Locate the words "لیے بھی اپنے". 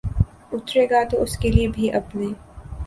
1.51-2.27